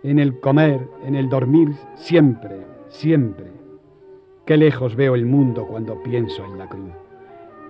en 0.02 0.18
el 0.18 0.38
comer, 0.38 0.88
en 1.04 1.16
el 1.16 1.28
dormir, 1.28 1.72
siempre, 1.96 2.64
siempre. 2.88 3.46
Qué 4.46 4.56
lejos 4.56 4.94
veo 4.94 5.14
el 5.14 5.26
mundo 5.26 5.66
cuando 5.66 6.02
pienso 6.02 6.44
en 6.44 6.58
la 6.58 6.68
cruz. 6.68 6.92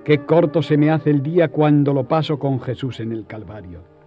Qué 0.05 0.19
corto 0.27 0.63
se 0.63 0.77
me 0.77 0.91
hace 0.91 1.11
el 1.11 1.23
día 1.23 1.49
cuando 1.49 1.93
lo 1.93 2.09
paso 2.09 2.39
con 2.39 2.61
Jesús 2.61 3.01
en 3.01 3.13
el 3.13 3.27
Calvario. 3.27 4.00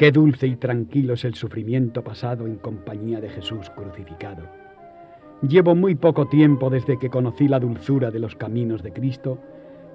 Qué 0.00 0.12
dulce 0.12 0.46
y 0.46 0.56
tranquilo 0.56 1.12
es 1.12 1.26
el 1.26 1.34
sufrimiento 1.34 2.02
pasado 2.02 2.46
en 2.46 2.56
compañía 2.56 3.20
de 3.20 3.28
Jesús 3.28 3.68
crucificado. 3.68 4.44
Llevo 5.42 5.74
muy 5.74 5.94
poco 5.94 6.26
tiempo 6.26 6.70
desde 6.70 6.98
que 6.98 7.10
conocí 7.10 7.48
la 7.48 7.60
dulzura 7.60 8.10
de 8.10 8.18
los 8.18 8.34
caminos 8.34 8.82
de 8.82 8.94
Cristo, 8.94 9.36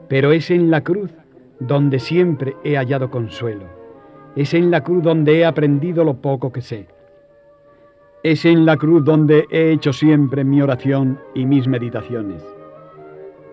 pero 0.07 0.31
es 0.31 0.51
en 0.51 0.69
la 0.69 0.83
cruz 0.83 1.09
donde 1.59 1.97
siempre 1.97 2.55
he 2.63 2.75
hallado 2.75 3.09
consuelo. 3.09 3.65
Es 4.35 4.53
en 4.53 4.69
la 4.69 4.83
cruz 4.83 5.01
donde 5.01 5.39
he 5.39 5.43
aprendido 5.43 6.03
lo 6.03 6.21
poco 6.21 6.51
que 6.51 6.61
sé. 6.61 6.85
Es 8.21 8.45
en 8.45 8.63
la 8.63 8.77
cruz 8.77 9.03
donde 9.03 9.47
he 9.49 9.71
hecho 9.71 9.91
siempre 9.91 10.43
mi 10.43 10.61
oración 10.61 11.19
y 11.33 11.47
mis 11.47 11.67
meditaciones. 11.67 12.45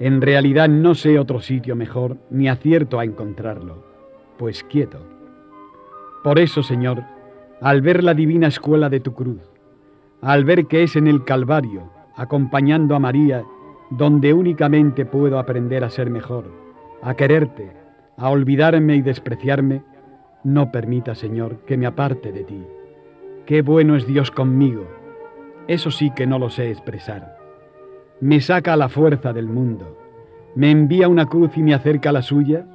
En 0.01 0.21
realidad 0.21 0.69
no 0.69 0.95
sé 0.95 1.19
otro 1.19 1.41
sitio 1.41 1.77
mejor 1.77 2.19
ni 2.29 2.51
acierto 2.51 2.99
a 2.99 3.05
encontrarlo, 3.07 3.87
pues 4.37 4.63
quieto 4.65 5.12
por 6.23 6.39
eso, 6.39 6.63
Señor, 6.63 7.03
al 7.61 7.81
ver 7.81 8.05
la 8.05 8.15
divina 8.15 8.47
escuela 8.47 8.89
de 8.89 9.01
tu 9.01 9.13
cruz, 9.13 9.41
al 10.21 10.45
ver 10.45 10.67
que 10.67 10.85
es 10.85 10.95
en 10.95 11.09
el 11.09 11.25
Calvario, 11.25 11.91
acompañando 12.17 12.95
a 12.95 13.01
María, 13.01 13.45
donde 13.91 14.33
únicamente 14.33 15.05
puedo 15.05 15.39
aprender 15.39 15.83
a 15.83 15.91
ser 15.91 16.11
mejor, 16.11 16.45
a 17.03 17.15
quererte, 17.15 17.73
a 18.17 18.31
olvidarme 18.31 18.95
y 18.95 19.03
despreciarme, 19.03 19.83
no 20.45 20.71
permita, 20.71 21.17
Señor, 21.17 21.59
que 21.67 21.77
me 21.77 21.87
aparte 21.87 22.31
de 22.31 22.45
ti. 22.45 22.63
Qué 23.45 23.63
bueno 23.63 23.97
es 23.97 24.07
Dios 24.07 24.31
conmigo. 24.31 24.87
Eso 25.67 25.91
sí 25.91 26.13
que 26.15 26.27
no 26.27 26.39
lo 26.39 26.51
sé 26.51 26.71
expresar. 26.71 27.37
Me 28.21 28.41
saca 28.41 28.75
a 28.75 28.77
la 28.77 28.89
fuerza 28.89 29.33
del 29.33 29.47
mundo, 29.47 29.99
me 30.55 30.71
envía 30.71 31.09
una 31.09 31.27
cruz 31.27 31.57
y 31.57 31.63
me 31.63 31.75
acerca 31.75 32.11
a 32.11 32.13
la 32.13 32.23
suya, 32.23 32.67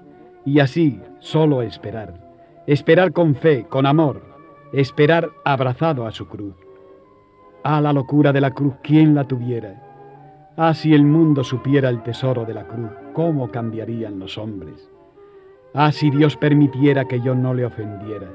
y 0.46 0.60
así 0.60 1.00
solo 1.20 1.62
esperar 1.62 2.27
esperar 2.68 3.14
con 3.14 3.34
fe, 3.34 3.66
con 3.68 3.86
amor, 3.86 4.22
esperar 4.74 5.32
abrazado 5.46 6.06
a 6.06 6.12
su 6.12 6.28
cruz. 6.28 6.54
Ah, 7.64 7.80
la 7.80 7.94
locura 7.94 8.34
de 8.34 8.42
la 8.42 8.52
cruz, 8.52 8.76
¿quién 8.84 9.16
la 9.16 9.24
tuviera? 9.24 10.54
Ah, 10.58 10.74
si 10.74 10.94
el 10.94 11.04
mundo 11.04 11.44
supiera 11.44 11.90
el 11.90 12.04
tesoro 12.04 12.44
de 12.44 12.54
la 12.54 12.68
cruz, 12.68 12.92
¿cómo 13.14 13.50
cambiarían 13.50 14.20
los 14.20 14.38
hombres? 14.38 14.90
Ah, 15.74 15.92
si 15.92 16.10
Dios 16.10 16.36
permitiera 16.36 17.06
que 17.06 17.22
yo 17.22 17.36
no 17.36 17.54
le 17.54 17.66
ofendiera. 17.66 18.28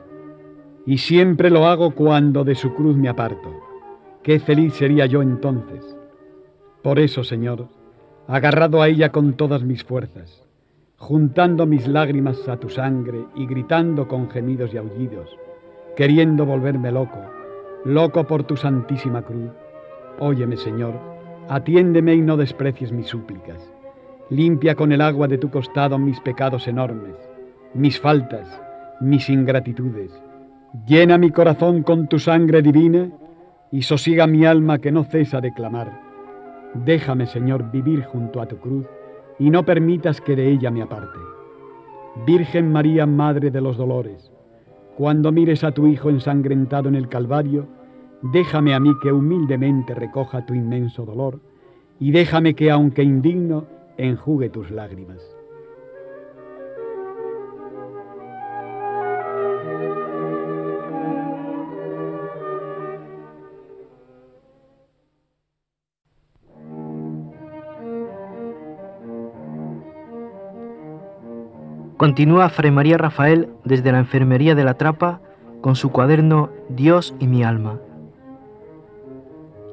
Y 0.86 0.98
siempre 0.98 1.50
lo 1.50 1.66
hago 1.66 1.94
cuando 1.94 2.42
de 2.42 2.54
su 2.54 2.74
cruz 2.74 2.96
me 2.96 3.08
aparto. 3.08 3.50
Qué 4.22 4.40
feliz 4.40 4.74
sería 4.74 5.06
yo 5.06 5.20
entonces. 5.20 5.96
Por 6.82 6.98
eso, 6.98 7.22
Señor, 7.22 7.68
agarrado 8.26 8.80
a 8.80 8.88
ella 8.88 9.12
con 9.12 9.34
todas 9.34 9.62
mis 9.62 9.84
fuerzas, 9.84 10.42
juntando 11.02 11.66
mis 11.66 11.88
lágrimas 11.88 12.49
a 12.49 12.59
tu 12.59 12.68
sangre 12.68 13.26
y 13.35 13.44
gritando 13.47 14.06
con 14.06 14.30
gemidos 14.30 14.73
y 14.73 14.76
aullidos, 14.76 15.37
queriendo 15.97 16.47
volverme 16.47 16.92
loco, 16.92 17.18
loco 17.85 18.25
por 18.25 18.44
tu 18.44 18.56
santísima 18.56 19.23
cruz. 19.23 19.50
Óyeme, 20.21 20.56
Señor, 20.56 20.94
atiéndeme 21.49 22.14
y 22.14 22.21
no 22.21 22.37
desprecies 22.37 22.92
mis 22.92 23.09
súplicas. 23.09 23.68
Limpia 24.30 24.76
con 24.76 24.92
el 24.92 25.00
agua 25.00 25.26
de 25.26 25.38
tu 25.38 25.50
costado 25.50 25.99
mis 25.99 26.21
pecados 26.21 26.68
enormes, 26.68 27.16
mis 27.75 27.99
faltas, 27.99 28.62
mis 29.00 29.28
ingratitudes. 29.28 30.12
Llena 30.87 31.18
mi 31.18 31.32
corazón 31.32 31.82
con 31.82 32.06
tu 32.06 32.21
sangre 32.21 32.62
divina 32.62 33.11
y 33.73 33.82
sosiega 33.82 34.28
mi 34.28 34.47
alma 34.47 34.78
que 34.78 34.92
no 34.92 35.02
cesa 35.02 35.40
de 35.40 35.52
clamar. 35.52 36.00
Déjame, 36.75 37.26
Señor, 37.26 37.73
vivir 37.73 38.04
junto 38.04 38.40
a 38.40 38.47
tu 38.47 38.59
cruz 38.59 38.87
y 39.42 39.50
no 39.50 39.64
permitas 39.64 40.20
que 40.20 40.37
de 40.37 40.52
ella 40.52 40.70
me 40.70 40.82
aparte. 40.82 41.18
Virgen 42.25 42.70
María, 42.70 43.06
Madre 43.06 43.50
de 43.50 43.61
los 43.61 43.76
Dolores, 43.76 44.30
cuando 44.96 45.32
mires 45.32 45.64
a 45.64 45.72
tu 45.72 45.88
Hijo 45.88 46.11
ensangrentado 46.11 46.88
en 46.88 46.94
el 46.94 47.08
Calvario, 47.08 47.66
déjame 48.22 48.72
a 48.72 48.78
mí 48.78 48.92
que 49.02 49.11
humildemente 49.12 49.96
recoja 49.96 50.46
tu 50.46 50.54
inmenso 50.54 51.04
dolor 51.04 51.40
y 51.99 52.12
déjame 52.12 52.54
que, 52.54 52.70
aunque 52.70 53.02
indigno, 53.02 53.66
enjugue 53.96 54.49
tus 54.49 54.70
lágrimas. 54.70 55.20
Continúa 72.02 72.49
Fray 72.49 72.73
María 72.73 72.99
Rafael 72.99 73.50
desde 73.64 73.92
la 73.92 74.00
enfermería 74.00 74.56
de 74.56 74.64
la 74.64 74.75
Trapa 74.75 75.21
con 75.61 75.76
su 75.76 75.92
cuaderno 75.92 76.50
Dios 76.68 77.14
y 77.21 77.28
mi 77.28 77.44
alma. 77.44 77.78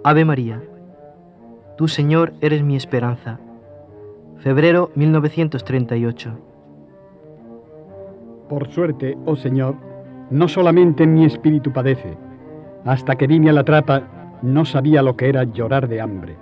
Ave 0.04 0.26
María, 0.26 0.62
tú 1.76 1.88
Señor 1.88 2.34
eres 2.40 2.62
mi 2.62 2.76
esperanza. 2.76 3.40
Febrero 4.38 4.92
1938. 4.94 6.40
Por 8.48 8.70
suerte, 8.70 9.18
oh 9.26 9.36
Señor, 9.36 9.74
no 10.30 10.48
solamente 10.48 11.08
mi 11.08 11.26
espíritu 11.26 11.74
padece. 11.74 12.16
Hasta 12.86 13.16
que 13.16 13.26
vine 13.26 13.50
a 13.50 13.54
la 13.54 13.64
trapa 13.64 14.04
no 14.44 14.66
sabía 14.66 15.02
lo 15.02 15.18
que 15.18 15.30
era 15.30 15.46
llorar 15.46 15.88
de 15.88 16.00
hambre. 16.00 16.38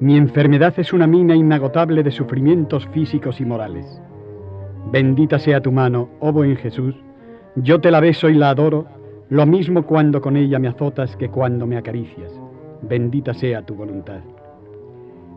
Mi 0.00 0.16
enfermedad 0.16 0.72
es 0.78 0.94
una 0.94 1.06
mina 1.06 1.36
inagotable 1.36 2.02
de 2.02 2.10
sufrimientos 2.10 2.86
físicos 2.86 3.42
y 3.42 3.44
morales. 3.44 4.00
Bendita 4.90 5.38
sea 5.38 5.60
tu 5.60 5.72
mano, 5.72 6.08
oh 6.20 6.32
buen 6.32 6.56
Jesús, 6.56 6.94
yo 7.56 7.80
te 7.80 7.90
la 7.90 8.00
beso 8.00 8.28
y 8.28 8.34
la 8.34 8.50
adoro, 8.50 8.86
lo 9.28 9.46
mismo 9.46 9.84
cuando 9.84 10.20
con 10.20 10.36
ella 10.36 10.58
me 10.58 10.68
azotas 10.68 11.16
que 11.16 11.28
cuando 11.28 11.66
me 11.66 11.76
acaricias. 11.76 12.32
Bendita 12.82 13.32
sea 13.32 13.62
tu 13.62 13.74
voluntad. 13.74 14.20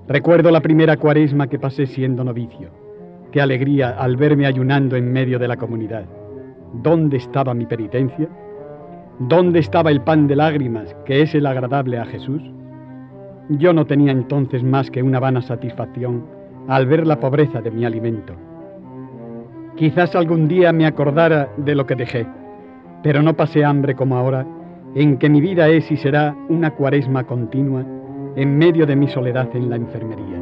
Recuerdo 0.07 0.49
la 0.49 0.61
primera 0.61 0.97
cuaresma 0.97 1.47
que 1.47 1.59
pasé 1.59 1.85
siendo 1.85 2.23
novicio. 2.23 2.69
Qué 3.31 3.39
alegría 3.39 3.91
al 3.91 4.17
verme 4.17 4.47
ayunando 4.47 4.95
en 4.95 5.11
medio 5.11 5.37
de 5.37 5.47
la 5.47 5.57
comunidad. 5.57 6.05
¿Dónde 6.73 7.17
estaba 7.17 7.53
mi 7.53 7.65
penitencia? 7.65 8.27
¿Dónde 9.19 9.59
estaba 9.59 9.91
el 9.91 10.01
pan 10.01 10.27
de 10.27 10.35
lágrimas, 10.35 10.95
que 11.05 11.21
es 11.21 11.35
el 11.35 11.45
agradable 11.45 11.99
a 11.99 12.05
Jesús? 12.05 12.41
Yo 13.49 13.73
no 13.73 13.85
tenía 13.85 14.11
entonces 14.11 14.63
más 14.63 14.89
que 14.91 15.03
una 15.03 15.19
vana 15.19 15.41
satisfacción 15.41 16.25
al 16.67 16.87
ver 16.87 17.07
la 17.07 17.19
pobreza 17.19 17.61
de 17.61 17.71
mi 17.71 17.85
alimento 17.85 18.46
Quizás 19.77 20.15
algún 20.15 20.47
día 20.47 20.73
me 20.73 20.87
acordara 20.87 21.49
de 21.55 21.75
lo 21.75 21.85
que 21.85 21.93
dejé, 21.93 22.25
pero 23.03 23.21
no 23.21 23.35
pasé 23.35 23.63
hambre 23.63 23.93
como 23.93 24.17
ahora, 24.17 24.43
en 24.95 25.19
que 25.19 25.29
mi 25.29 25.39
vida 25.39 25.69
es 25.69 25.91
y 25.91 25.97
será 25.97 26.35
una 26.49 26.71
cuaresma 26.71 27.25
continua 27.25 27.85
en 28.35 28.57
medio 28.57 28.87
de 28.87 28.95
mi 28.95 29.07
soledad 29.07 29.47
en 29.53 29.69
la 29.69 29.75
enfermería. 29.75 30.41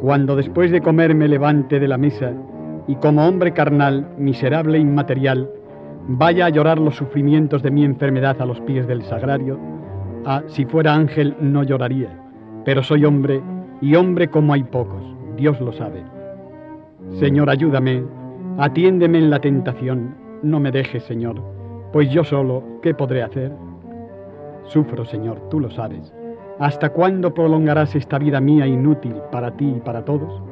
Cuando 0.00 0.36
después 0.36 0.70
de 0.70 0.80
comer 0.80 1.12
me 1.16 1.26
levante 1.26 1.80
de 1.80 1.88
la 1.88 1.98
mesa 1.98 2.32
y 2.86 2.94
como 2.94 3.26
hombre 3.26 3.52
carnal, 3.52 4.10
miserable 4.16 4.78
e 4.78 4.80
inmaterial, 4.80 5.50
vaya 6.06 6.46
a 6.46 6.50
llorar 6.50 6.78
los 6.78 6.94
sufrimientos 6.94 7.64
de 7.64 7.72
mi 7.72 7.84
enfermedad 7.84 8.40
a 8.40 8.46
los 8.46 8.60
pies 8.60 8.86
del 8.86 9.02
sagrario, 9.02 9.58
ah, 10.24 10.42
si 10.46 10.66
fuera 10.66 10.94
ángel 10.94 11.34
no 11.40 11.64
lloraría, 11.64 12.16
pero 12.64 12.84
soy 12.84 13.04
hombre 13.04 13.40
y 13.80 13.96
hombre 13.96 14.28
como 14.28 14.52
hay 14.52 14.62
pocos, 14.62 15.02
Dios 15.36 15.60
lo 15.60 15.72
sabe. 15.72 16.17
Señor, 17.12 17.50
ayúdame, 17.50 18.04
atiéndeme 18.58 19.18
en 19.18 19.30
la 19.30 19.40
tentación, 19.40 20.14
no 20.42 20.60
me 20.60 20.70
dejes, 20.70 21.02
Señor, 21.04 21.42
pues 21.92 22.10
yo 22.10 22.22
solo, 22.22 22.62
¿qué 22.82 22.94
podré 22.94 23.22
hacer? 23.22 23.52
Sufro, 24.64 25.04
Señor, 25.04 25.48
tú 25.48 25.58
lo 25.58 25.70
sabes. 25.70 26.12
¿Hasta 26.58 26.90
cuándo 26.90 27.32
prolongarás 27.32 27.94
esta 27.94 28.18
vida 28.18 28.40
mía 28.40 28.66
inútil 28.66 29.14
para 29.32 29.56
ti 29.56 29.74
y 29.76 29.80
para 29.80 30.04
todos? 30.04 30.42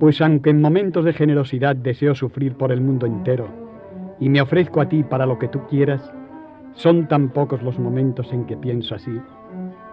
Pues 0.00 0.20
aunque 0.20 0.50
en 0.50 0.60
momentos 0.60 1.04
de 1.04 1.12
generosidad 1.12 1.76
deseo 1.76 2.14
sufrir 2.14 2.56
por 2.56 2.72
el 2.72 2.80
mundo 2.80 3.06
entero 3.06 3.46
y 4.18 4.28
me 4.28 4.40
ofrezco 4.40 4.80
a 4.80 4.88
ti 4.88 5.04
para 5.04 5.26
lo 5.26 5.38
que 5.38 5.48
tú 5.48 5.60
quieras, 5.68 6.12
son 6.72 7.06
tan 7.06 7.28
pocos 7.30 7.62
los 7.62 7.78
momentos 7.78 8.32
en 8.32 8.44
que 8.44 8.56
pienso 8.56 8.94
así. 8.94 9.20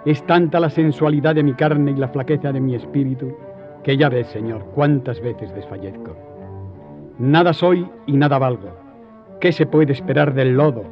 Es 0.06 0.26
tanta 0.26 0.60
la 0.60 0.70
sensualidad 0.70 1.36
de 1.36 1.44
mi 1.44 1.54
carne 1.54 1.92
y 1.92 1.96
la 1.96 2.08
flaqueza 2.08 2.52
de 2.52 2.62
mi 2.62 2.76
espíritu 2.76 3.36
que 3.84 3.98
ya 3.98 4.10
ves, 4.10 4.28
Señor, 4.28 4.66
cuántas 4.76 5.22
veces 5.22 5.54
desfallezco. 5.56 6.16
Nada 7.20 7.54
soy 7.54 7.88
y 8.06 8.14
nada 8.14 8.38
valgo. 8.38 8.70
¿Qué 9.40 9.52
se 9.52 9.66
puede 9.66 9.94
esperar 9.94 10.34
del 10.34 10.56
lodo, 10.56 10.84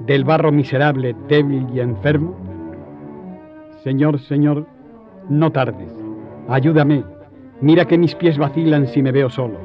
del 0.00 0.24
barro 0.24 0.52
miserable, 0.52 1.14
débil 1.28 1.66
y 1.74 1.80
enfermo? 1.80 2.36
Señor, 3.82 4.18
Señor, 4.18 4.66
no 5.28 5.52
tardes. 5.52 5.92
Ayúdame. 6.48 7.04
Mira 7.60 7.86
que 7.86 7.98
mis 7.98 8.14
pies 8.14 8.38
vacilan 8.38 8.86
si 8.86 9.02
me 9.02 9.12
veo 9.12 9.30
solo. 9.30 9.58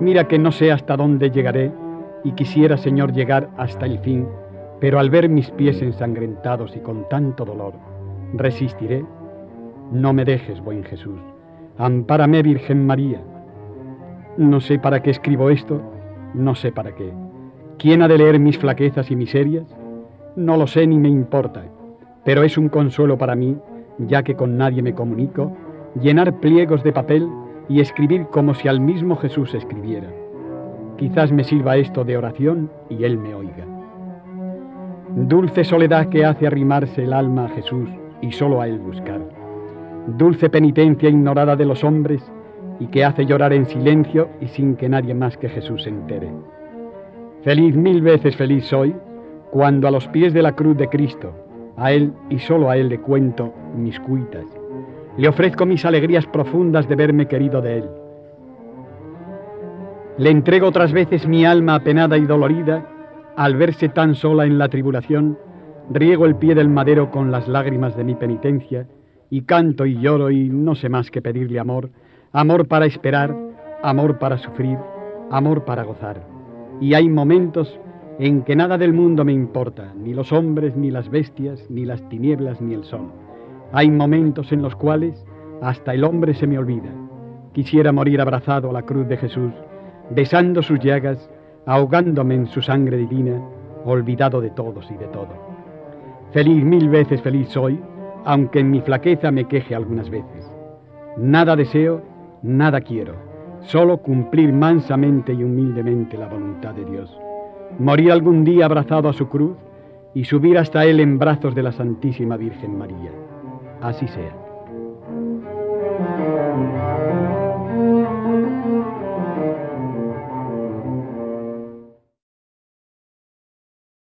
Mira 0.00 0.28
que 0.28 0.38
no 0.38 0.52
sé 0.52 0.72
hasta 0.72 0.96
dónde 0.96 1.30
llegaré 1.30 1.72
y 2.24 2.32
quisiera, 2.32 2.76
Señor, 2.76 3.12
llegar 3.12 3.50
hasta 3.56 3.86
el 3.86 3.98
fin, 4.00 4.26
pero 4.80 4.98
al 4.98 5.10
ver 5.10 5.28
mis 5.28 5.50
pies 5.50 5.82
ensangrentados 5.82 6.76
y 6.76 6.80
con 6.80 7.08
tanto 7.08 7.44
dolor, 7.44 7.74
resistiré. 8.34 9.04
No 9.92 10.12
me 10.12 10.24
dejes, 10.24 10.60
buen 10.60 10.84
Jesús. 10.84 11.20
Ampárame, 11.80 12.42
Virgen 12.42 12.84
María. 12.84 13.22
No 14.36 14.60
sé 14.60 14.80
para 14.80 15.00
qué 15.00 15.10
escribo 15.10 15.48
esto, 15.48 15.80
no 16.34 16.56
sé 16.56 16.72
para 16.72 16.96
qué. 16.96 17.12
¿Quién 17.78 18.02
ha 18.02 18.08
de 18.08 18.18
leer 18.18 18.40
mis 18.40 18.58
flaquezas 18.58 19.12
y 19.12 19.16
miserias? 19.16 19.64
No 20.34 20.56
lo 20.56 20.66
sé 20.66 20.88
ni 20.88 20.98
me 20.98 21.08
importa, 21.08 21.62
pero 22.24 22.42
es 22.42 22.58
un 22.58 22.68
consuelo 22.68 23.16
para 23.16 23.36
mí, 23.36 23.56
ya 23.98 24.24
que 24.24 24.34
con 24.34 24.56
nadie 24.56 24.82
me 24.82 24.92
comunico, 24.92 25.56
llenar 26.02 26.40
pliegos 26.40 26.82
de 26.82 26.92
papel 26.92 27.28
y 27.68 27.80
escribir 27.80 28.26
como 28.26 28.54
si 28.54 28.66
al 28.66 28.80
mismo 28.80 29.14
Jesús 29.14 29.54
escribiera. 29.54 30.08
Quizás 30.96 31.30
me 31.30 31.44
sirva 31.44 31.76
esto 31.76 32.02
de 32.02 32.16
oración 32.16 32.72
y 32.88 33.04
Él 33.04 33.18
me 33.18 33.34
oiga. 33.34 33.64
Dulce 35.14 35.62
soledad 35.62 36.08
que 36.08 36.24
hace 36.24 36.48
arrimarse 36.48 37.04
el 37.04 37.12
alma 37.12 37.44
a 37.44 37.50
Jesús 37.50 37.88
y 38.20 38.32
solo 38.32 38.60
a 38.60 38.66
Él 38.66 38.80
buscar 38.80 39.37
dulce 40.16 40.48
penitencia 40.48 41.10
ignorada 41.10 41.54
de 41.56 41.66
los 41.66 41.84
hombres 41.84 42.22
y 42.80 42.86
que 42.86 43.04
hace 43.04 43.26
llorar 43.26 43.52
en 43.52 43.66
silencio 43.66 44.30
y 44.40 44.46
sin 44.46 44.76
que 44.76 44.88
nadie 44.88 45.14
más 45.14 45.36
que 45.36 45.48
Jesús 45.48 45.82
se 45.82 45.90
entere. 45.90 46.30
Feliz 47.42 47.76
mil 47.76 48.00
veces 48.00 48.36
feliz 48.36 48.64
soy 48.64 48.94
cuando 49.50 49.86
a 49.86 49.90
los 49.90 50.08
pies 50.08 50.32
de 50.32 50.42
la 50.42 50.52
cruz 50.52 50.76
de 50.76 50.88
Cristo, 50.88 51.32
a 51.76 51.92
Él 51.92 52.12
y 52.30 52.38
solo 52.38 52.70
a 52.70 52.76
Él 52.76 52.88
le 52.88 53.00
cuento 53.00 53.52
mis 53.76 53.98
cuitas. 54.00 54.46
Le 55.16 55.28
ofrezco 55.28 55.66
mis 55.66 55.84
alegrías 55.84 56.26
profundas 56.26 56.88
de 56.88 56.96
verme 56.96 57.26
querido 57.26 57.60
de 57.60 57.78
Él. 57.78 57.84
Le 60.16 60.30
entrego 60.30 60.68
otras 60.68 60.92
veces 60.92 61.26
mi 61.26 61.44
alma 61.44 61.76
apenada 61.76 62.16
y 62.16 62.24
dolorida 62.24 62.86
al 63.36 63.56
verse 63.56 63.88
tan 63.88 64.14
sola 64.14 64.46
en 64.46 64.58
la 64.58 64.68
tribulación, 64.68 65.38
riego 65.90 66.26
el 66.26 66.36
pie 66.36 66.54
del 66.54 66.68
madero 66.68 67.10
con 67.10 67.30
las 67.30 67.46
lágrimas 67.46 67.96
de 67.96 68.04
mi 68.04 68.14
penitencia 68.14 68.86
y 69.30 69.42
canto 69.42 69.86
y 69.86 69.98
lloro 70.00 70.30
y 70.30 70.48
no 70.48 70.74
sé 70.74 70.88
más 70.88 71.10
que 71.10 71.22
pedirle 71.22 71.58
amor, 71.58 71.90
amor 72.32 72.66
para 72.66 72.86
esperar, 72.86 73.36
amor 73.82 74.18
para 74.18 74.38
sufrir, 74.38 74.78
amor 75.30 75.64
para 75.64 75.84
gozar. 75.84 76.22
Y 76.80 76.94
hay 76.94 77.08
momentos 77.08 77.78
en 78.18 78.42
que 78.42 78.56
nada 78.56 78.78
del 78.78 78.92
mundo 78.92 79.24
me 79.24 79.32
importa, 79.32 79.92
ni 79.96 80.12
los 80.14 80.32
hombres, 80.32 80.76
ni 80.76 80.90
las 80.90 81.08
bestias, 81.10 81.64
ni 81.70 81.84
las 81.84 82.08
tinieblas, 82.08 82.60
ni 82.60 82.74
el 82.74 82.84
sol. 82.84 83.12
Hay 83.72 83.90
momentos 83.90 84.50
en 84.52 84.62
los 84.62 84.74
cuales 84.74 85.24
hasta 85.60 85.94
el 85.94 86.04
hombre 86.04 86.34
se 86.34 86.46
me 86.46 86.58
olvida. 86.58 86.90
Quisiera 87.52 87.92
morir 87.92 88.20
abrazado 88.20 88.70
a 88.70 88.72
la 88.72 88.82
cruz 88.82 89.06
de 89.08 89.16
Jesús, 89.16 89.52
besando 90.10 90.62
sus 90.62 90.80
llagas, 90.80 91.30
ahogándome 91.66 92.34
en 92.34 92.46
su 92.46 92.62
sangre 92.62 92.96
divina, 92.96 93.40
olvidado 93.84 94.40
de 94.40 94.50
todos 94.50 94.90
y 94.90 94.96
de 94.96 95.06
todo. 95.06 95.28
Feliz 96.32 96.64
mil 96.64 96.88
veces 96.88 97.22
feliz 97.22 97.48
soy, 97.48 97.80
aunque 98.28 98.60
en 98.60 98.70
mi 98.70 98.82
flaqueza 98.82 99.30
me 99.30 99.46
queje 99.46 99.74
algunas 99.74 100.10
veces. 100.10 100.52
Nada 101.16 101.56
deseo, 101.56 102.02
nada 102.42 102.82
quiero, 102.82 103.14
solo 103.60 104.02
cumplir 104.02 104.52
mansamente 104.52 105.32
y 105.32 105.42
humildemente 105.42 106.18
la 106.18 106.28
voluntad 106.28 106.74
de 106.74 106.84
Dios. 106.84 107.18
Morir 107.78 108.12
algún 108.12 108.44
día 108.44 108.66
abrazado 108.66 109.08
a 109.08 109.14
su 109.14 109.30
cruz 109.30 109.56
y 110.12 110.24
subir 110.24 110.58
hasta 110.58 110.84
Él 110.84 111.00
en 111.00 111.18
brazos 111.18 111.54
de 111.54 111.62
la 111.62 111.72
Santísima 111.72 112.36
Virgen 112.36 112.76
María. 112.76 113.12
Así 113.80 114.06
sea. 114.08 114.47